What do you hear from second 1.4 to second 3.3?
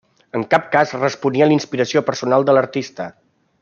a la inspiració personal de l'artista.